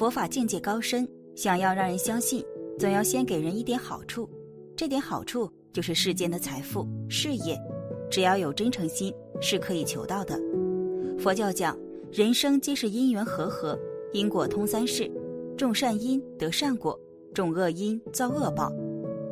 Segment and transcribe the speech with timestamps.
[0.00, 2.42] 佛法境界高深，想要让人相信，
[2.78, 4.26] 总要先给人一点好处。
[4.74, 7.54] 这点好处就是世间的财富、事业，
[8.10, 10.40] 只要有真诚心，是可以求到的。
[11.18, 11.78] 佛教讲，
[12.10, 13.78] 人生皆是因缘和合，
[14.14, 15.06] 因果通三世，
[15.54, 16.98] 种善因得善果，
[17.34, 18.72] 种恶因遭恶报，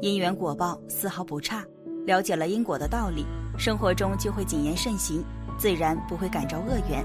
[0.00, 1.62] 因缘果报丝毫不差。
[2.06, 3.26] 了解了因果的道理，
[3.58, 5.22] 生活中就会谨言慎行，
[5.58, 7.04] 自然不会感召恶缘。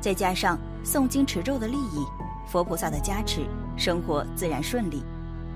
[0.00, 2.06] 再加上诵经持咒的利益，
[2.46, 3.46] 佛菩萨的加持，
[3.76, 5.02] 生活自然顺利。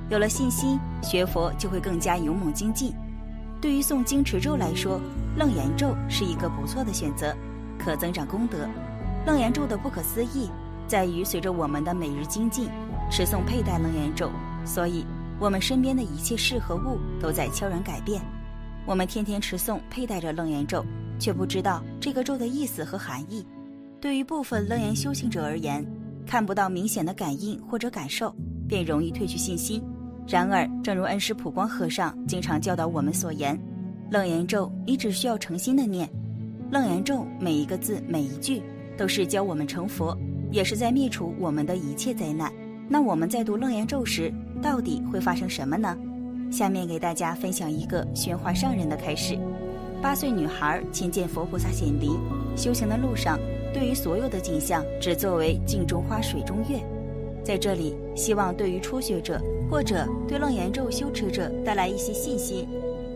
[0.09, 2.95] 有了信心，学佛就会更加勇猛精进。
[3.61, 5.01] 对于诵经持咒来说，
[5.37, 7.35] 楞严咒是一个不错的选择，
[7.79, 8.69] 可增长功德。
[9.27, 10.49] 楞严咒的不可思议
[10.87, 12.69] 在于，随着我们的每日精进，
[13.11, 14.31] 持诵佩戴楞严咒，
[14.65, 15.05] 所以
[15.41, 18.23] 我们身边的一切事和物都在悄然改变。
[18.87, 20.85] 我们天天持诵佩戴着楞严咒，
[21.19, 23.45] 却不知道这个咒的意思和含义。
[24.01, 25.85] 对于部分楞严修行者而言，
[26.27, 28.35] 看不到明显的感应或者感受，
[28.69, 29.83] 便容易褪去信心。
[30.27, 33.57] 然而，正如恩师普光和尚经常教导我们所言，
[34.11, 36.11] 楞严咒你只需要诚心的念，
[36.71, 38.61] 楞严咒每一个字每一句
[38.99, 40.17] 都是教我们成佛，
[40.51, 42.53] 也是在灭除我们的一切灾难。
[42.89, 45.97] 那我们在读楞严咒时，到底会发生什么呢？
[46.51, 49.39] 下面给大家分享一个玄化上人的开始：
[50.03, 52.19] 八岁女孩亲见佛菩萨显灵，
[52.57, 53.39] 修行的路上，
[53.77, 56.81] 对于所有的景象只作为镜中花水中月。
[57.45, 59.39] 在这里，希望对于初学者
[59.71, 62.67] 或者对楞严咒修持者带来一些信心，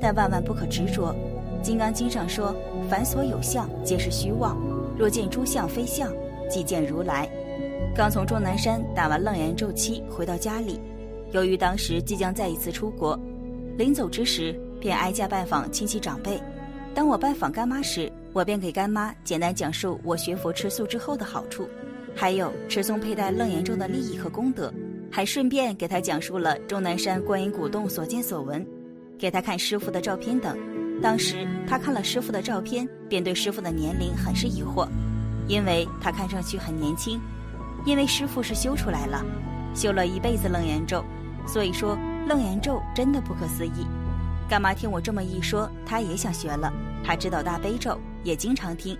[0.02, 1.16] 但万万不可执着。
[1.62, 2.54] 金刚经上说
[2.90, 4.54] ：“凡所有相，皆是虚妄。
[4.98, 6.12] 若见诸相非相，
[6.50, 7.26] 即见如来。”
[7.96, 10.78] 刚从终南山打完楞严咒七，回到家里。
[11.32, 13.18] 由于当时即将再一次出国，
[13.78, 16.38] 临走之时便挨家拜访亲戚长辈。
[16.94, 21.68] 当我拜访干妈时，我便给干妈简单讲述我学佛吃素之后的好处，
[22.14, 24.72] 还有持诵佩戴楞严咒的利益和功德，
[25.10, 28.64] 还顺便给她讲述了终南山观音古洞所见所闻，
[29.18, 30.56] 给她看师傅的照片等。
[31.02, 34.86] 当时他看了师傅的照片，便对师傅的年龄很是疑惑，
[35.48, 37.18] 因为他看上去很年轻，
[37.86, 39.24] 因为师傅是修出来了，
[39.74, 41.02] 修了一辈子楞严咒。
[41.46, 41.96] 所以说，
[42.28, 43.86] 楞严咒真的不可思议。
[44.46, 46.70] 干妈听我这么一说，她也想学了。
[47.02, 48.96] 她知道大悲咒，也经常听，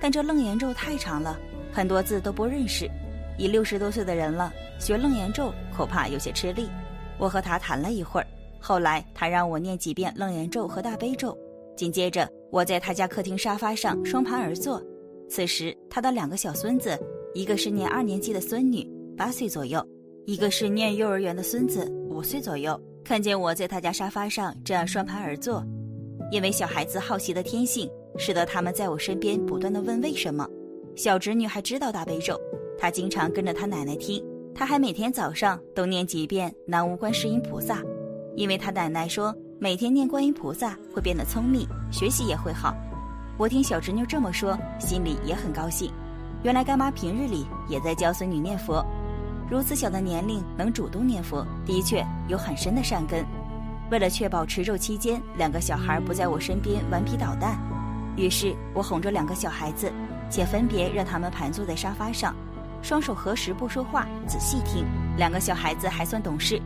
[0.00, 1.38] 但这楞严咒太长了，
[1.72, 2.90] 很多字都不认识。
[3.38, 6.68] 已六十多岁的人了，学楞严咒恐怕有些吃力。
[7.18, 8.26] 我和他谈了一会儿，
[8.58, 11.36] 后来他让我念几遍楞严咒和大悲咒。
[11.76, 14.82] 紧接着，我在他家客厅沙发上双盘而坐。
[15.28, 16.98] 此时，他的两个小孙子，
[17.34, 19.86] 一个是念二年级的孙女，八岁左右。
[20.24, 25.62] 一个是念幼儿园的孙子，五岁左右，看见我在他家沙发上这样双盘而坐，
[26.30, 30.48] 因为小孩子好奇的天性，使得他们在我身边不断的问为什么。
[30.96, 32.40] 小侄女还知道大悲咒，
[32.78, 37.82] 她经常跟着她奶奶听，她还每天早上都念几遍南无观世音菩萨，
[38.34, 42.74] 因为她奶奶说每天念观音菩萨会变得聪明，学习也会好。
[43.38, 45.92] 我听小侄女这么说，心里也很高兴。
[46.42, 48.84] 原来干妈平日里也在教孙女念佛。
[49.50, 53.24] 如此小的年龄能主动念佛，的确有很深的善根。
[53.90, 57.56] 为了确保持咒期间两个小孩不在我身边顽皮捣蛋，
[58.16, 59.92] 于是我哄着两个小孩子，
[60.28, 62.34] 且分别让他们盘坐在沙发上，
[62.82, 64.84] 双手合十不说话，仔细听。
[65.16, 66.60] 两个小孩子还算懂事，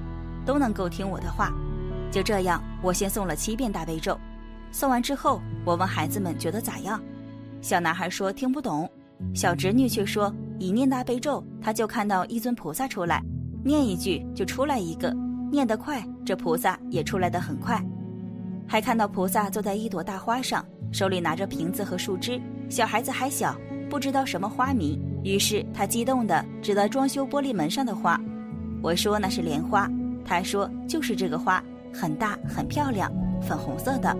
[0.44, 1.52] 都能够听我的话。
[2.10, 4.18] 就这样，我先诵了七遍大悲咒。
[4.72, 7.00] 诵完之后，我问孩子们觉得咋样？
[7.60, 8.90] 小男孩说听不懂，
[9.34, 10.34] 小侄女却说。
[10.58, 13.22] 一念大悲咒，他就看到一尊菩萨出来，
[13.64, 15.10] 念一句就出来一个，
[15.50, 17.82] 念得快，这菩萨也出来得很快。
[18.66, 22.40] 还看到菩萨坐在一朵大花上，手里拿着瓶子和树枝。
[22.68, 23.56] 小孩子还小，
[23.88, 28.20] 不知道什么花名，于是他激动地指着装修玻璃门上的花。
[28.80, 29.90] 我说那是莲花，
[30.24, 31.62] 他说就是这个花，
[31.92, 33.12] 很大很漂亮，
[33.42, 34.16] 粉红色的。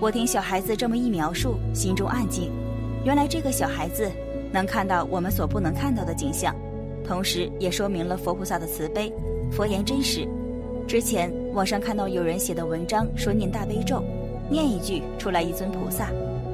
[0.00, 2.50] 我听小孩子这么一描述，心中暗惊，
[3.04, 4.10] 原来这个小孩子。
[4.52, 6.54] 能看到我们所不能看到的景象，
[7.04, 9.12] 同时也说明了佛菩萨的慈悲，
[9.50, 10.28] 佛言真实。
[10.86, 14.02] 之前网上看到有人写的文章说念大悲咒，
[14.50, 16.10] 念一句出来一尊菩萨，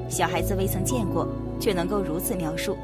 [0.09, 1.27] 小孩子未曾见过，
[1.59, 2.77] 却能够如此描述。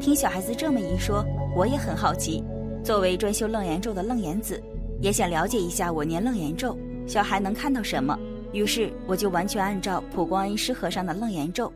[0.00, 2.42] 听小孩子这么一说，我也很好奇。
[2.82, 4.62] 作为专修楞严咒的楞严子，
[5.00, 6.76] 也想了解一下我念楞严咒，
[7.06, 8.18] 小孩能看到什么。
[8.52, 11.72] 于是我就完全按照普光恩师和尚的楞严咒，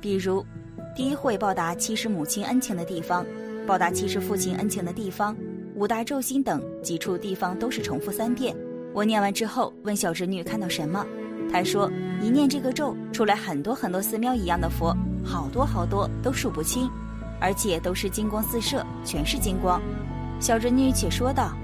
[0.00, 0.44] 比如。
[0.96, 3.24] 第一会报答七世母亲恩情的地方，
[3.64, 5.36] 报答七世父亲恩情的地方，
[5.80, 8.54] 五大咒心等几处地方都是重复三遍。
[8.92, 11.06] 我念完之后问小侄女看到什么，
[11.50, 11.90] 她说
[12.20, 14.94] 一念这个咒出来很多很多寺庙一样的佛，
[15.24, 16.86] 好多好多都数不清，
[17.40, 19.80] 而且都是金光四射，全是金光。
[20.38, 21.56] 小侄女且说道：“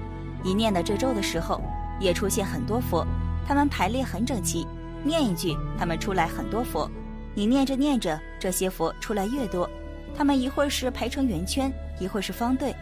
[0.43, 1.61] 一念的这咒的时候，
[1.99, 3.05] 也出现很多佛，
[3.47, 4.65] 他们排列很整齐。
[5.03, 6.89] 念一句，他们出来很多佛。
[7.35, 9.69] 你念着念着，这些佛出来越多，
[10.15, 12.75] 他们一会儿是排成圆圈，一会儿是方队，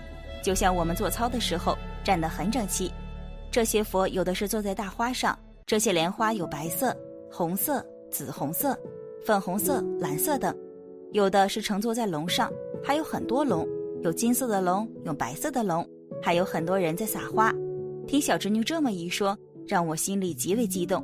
[0.46, 2.92] 就像我们做操的时候站得很整齐。
[3.50, 6.96] 这些佛有的是坐在大花上，这些莲花有白色、
[7.32, 8.78] 红色、紫红色、
[9.26, 10.54] 粉红色、蓝色等；
[11.14, 12.54] 有的是乘坐在龙上，
[12.84, 13.68] 还有很多龙。”
[14.04, 15.84] 有金色的龙，有白色的龙，
[16.22, 17.52] 还有很多人在撒花。
[18.06, 19.36] 听小侄女这么一说，
[19.68, 21.04] 让我心里极为激动。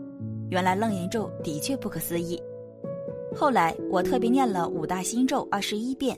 [0.52, 2.40] 原来楞严咒的确不可思议。
[3.36, 6.16] 后来我特别念了五大心咒二十一遍。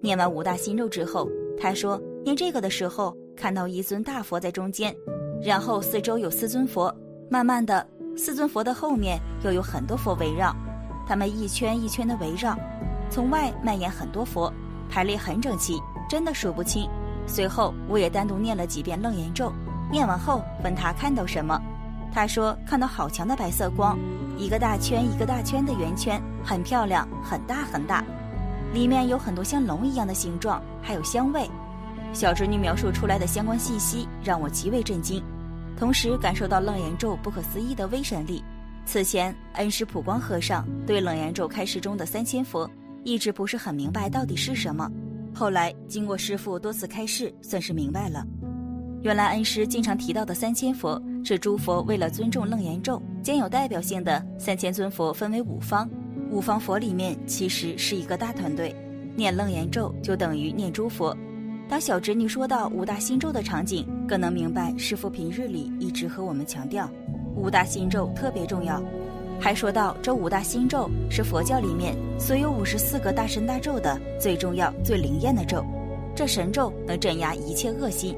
[0.00, 1.28] 念完五大心咒之后，
[1.58, 4.94] 他说念这个的时候看到一尊大佛在中间，
[5.42, 6.94] 然后四周有四尊佛，
[7.30, 7.86] 慢慢的
[8.16, 10.54] 四尊佛的后面又有很多佛围绕，
[11.06, 12.56] 他们一圈一圈的围绕，
[13.10, 14.52] 从外蔓延很多佛，
[14.88, 15.80] 排列很整齐。
[16.08, 16.90] 真的数不清。
[17.24, 19.52] 随后我也单独念了几遍楞严咒，
[19.92, 21.56] 念完后问他看到什么，
[22.12, 23.96] 他说看到好强的白色光，
[24.36, 28.04] 一个大圈一个大圈的圆圈，很漂亮，很大很大，
[28.74, 31.48] 里面有很多像龙一样的形状，还有香味。
[32.12, 35.22] 小侄女描述出来的相关信息让我极为震惊，
[35.76, 38.42] 同时感受到楞严咒不可思议的威神力。
[38.84, 42.68] 此前恩师普光和尚对楞严咒开示中的三千佛
[43.04, 44.90] 一直不是很明白到底是什么。
[45.32, 48.26] 后来经过师傅多次开示，算是明白了。
[49.02, 55.88] 原来恩师经常提到的三千佛，是诸佛为了尊重楞严咒，将有代表性的三千尊佛分为五方。
[56.30, 58.74] 五方佛里面其实是一个大团队，
[59.16, 61.16] 念楞严咒就等于念诸佛。
[61.70, 66.90] 当小侄女说到五大心咒的场景，更能明白师傅平日里一直和我们强调，
[67.36, 68.82] 五大心咒特别重要。
[69.38, 75.64] 还说到，这五大心咒是佛教里面所有五十四个大神大咒的最重要、最灵验的咒。
[76.12, 78.16] 这神咒能镇压一切恶心，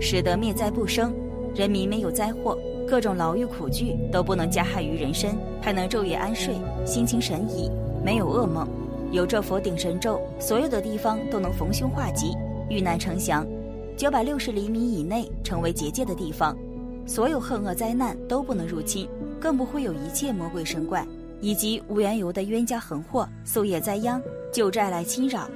[0.00, 1.14] 使得灭灾不生，
[1.54, 2.56] 人民没有灾祸，
[2.88, 6.54] 各种牢狱苦惧都不能加害于人身，还能昼夜安睡，
[6.86, 7.70] 心情神怡，
[8.02, 8.66] 没有噩梦。
[9.12, 12.34] 有这佛顶神咒，所有的地方都能逢凶化吉，
[12.68, 13.46] 遇难成祥。
[13.96, 16.56] 九百六十厘米以内成为结界的地方，
[17.06, 19.08] 所有恨恶灾难都不能入侵。
[19.40, 21.06] 更不会有一切魔鬼神怪，
[21.40, 24.20] 以及无缘由的冤家横祸、夙业灾殃、
[24.52, 25.48] 旧债来侵扰。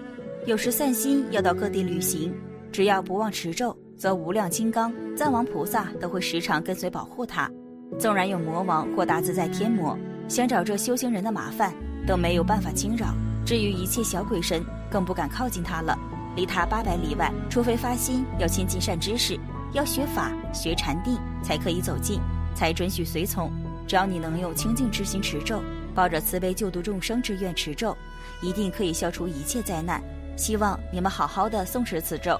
[0.46, 2.32] 有时散心要到各地旅行，
[2.70, 7.50] 只要不忘持咒，则无量金刚、藏王菩萨都会时常跟随保护他。
[7.98, 9.98] 纵然有魔王或大自在天魔
[10.28, 11.74] 想找这修行人的麻烦，
[12.06, 13.08] 都没有办法侵扰。
[13.44, 15.98] 至于一切小鬼神，更不敢靠近他了。
[16.34, 19.38] 离他八百里外，除非发心要亲近善知识，
[19.72, 22.20] 要学法、学禅定，才可以走近，
[22.54, 23.50] 才准许随从。
[23.86, 25.60] 只要你能用清净之心持咒，
[25.94, 27.96] 抱着慈悲救度众生之愿持咒，
[28.40, 30.02] 一定可以消除一切灾难。
[30.36, 32.38] 希望你们好好的诵持此咒，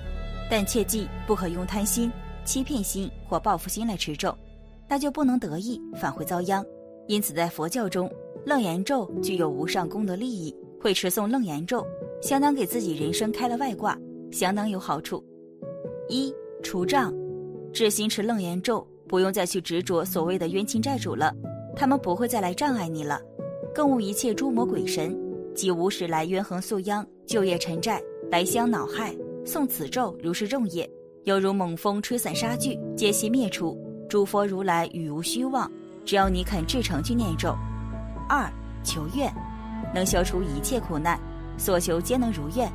[0.50, 2.10] 但切记不可用贪心、
[2.44, 4.34] 欺骗心或报复心来持咒，
[4.88, 6.64] 那就不能得意，反会遭殃。
[7.08, 8.10] 因此，在佛教中，
[8.46, 10.54] 楞严咒具有无上功德利益。
[10.80, 11.86] 会持诵楞严咒，
[12.22, 13.98] 相当给自己人生开了外挂，
[14.30, 15.22] 相当有好处。
[16.08, 16.32] 一
[16.62, 17.12] 除障，
[17.72, 18.86] 至心持楞严咒。
[19.08, 21.34] 不用再去执着所谓的冤亲债主了，
[21.76, 23.20] 他们不会再来障碍你了，
[23.74, 25.14] 更无一切诸魔鬼神，
[25.54, 29.14] 即无始来冤横宿殃、旧业沉债来相恼害。
[29.44, 30.88] 诵此咒如是众业，
[31.24, 33.76] 犹如猛风吹散沙聚，皆悉灭除。
[34.08, 35.70] 诸佛如来语无虚妄，
[36.06, 37.54] 只要你肯至诚去念咒。
[38.30, 38.50] 二
[38.82, 39.30] 求愿，
[39.94, 41.20] 能消除一切苦难，
[41.56, 42.70] 所求皆能如愿。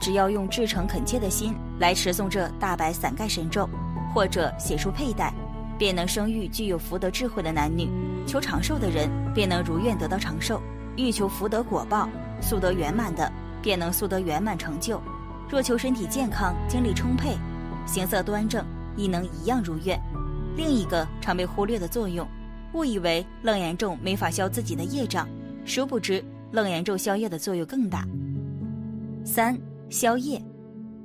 [0.00, 3.68] 只要用至诚恳切的心来持诵这大白伞盖神咒，
[4.12, 5.32] 或者写书佩戴。
[5.78, 7.88] 便能生育具有福德智慧的男女，
[8.24, 10.60] 求长寿的人便能如愿得到长寿；
[10.96, 12.08] 欲求福德果报、
[12.40, 15.00] 速得圆满的，便能速得圆满成就。
[15.48, 17.36] 若求身体健康、精力充沛、
[17.84, 18.64] 形色端正，
[18.96, 20.00] 亦能一样如愿。
[20.56, 22.28] 另一个常被忽略的作用，
[22.74, 25.26] 误以为楞严咒没法消自己的业障，
[25.64, 28.06] 殊不知楞严咒消业的作用更大。
[29.24, 30.40] 三消业，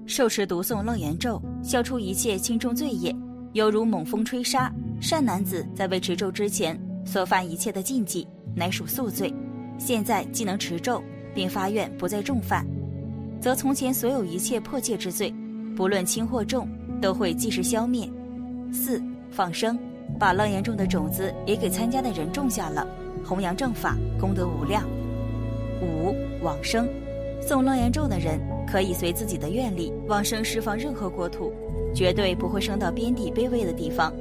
[0.06, 3.16] 受持读诵楞严咒，消除一切轻重罪业。
[3.54, 9.34] 犹如猛风吹沙，善男子在未持咒之前所犯一切的禁忌，乃属宿罪。
[9.78, 11.02] 现在既能持咒，
[11.34, 12.68] 并发愿不再重犯，
[13.40, 15.34] 则从前所有一切破戒之罪，
[15.76, 16.68] 不论轻或重，
[17.02, 18.08] 都会即时消灭。
[18.72, 19.02] 四
[19.32, 19.80] 放生，
[20.20, 22.86] 把楞严咒的种子也给参加的人种下了，
[23.24, 24.84] 弘扬正法，功德无量。
[25.82, 26.88] 五往生。
[27.42, 31.54] 诵楞严咒的人可以随自己的愿力往生释放任何国土
[31.94, 34.14] 绝对不会升到边地卑微的地方。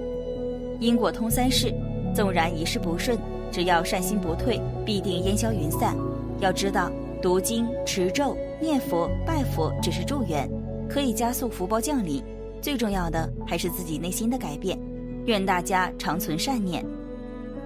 [0.78, 1.72] 因果通三世
[2.14, 3.18] 纵然一事不顺
[3.50, 5.96] 只要善心不退必定烟消云散。
[6.40, 6.90] 要知道
[7.22, 10.48] 读经持咒念佛拜佛只是助缘
[10.88, 12.22] 可以加速福报降临。
[12.60, 14.78] 最重要的还是自己内心的改变。
[15.26, 16.84] 愿大家长存善念。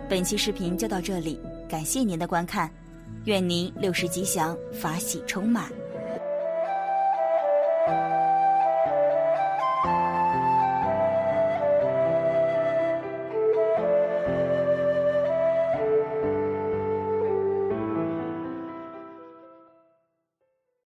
[0.09, 2.80] 本期视频就到这里感谢您的观看。
[3.25, 5.71] 愿您六十吉祥，法喜充满。